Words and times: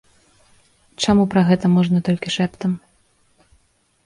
Чаму 1.05 1.23
пра 1.33 1.41
гэта 1.49 1.65
можна 1.75 1.97
толькі 2.09 2.35
шэптам? 2.37 2.71